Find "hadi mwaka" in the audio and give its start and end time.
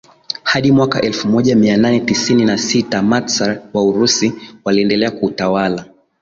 0.43-1.01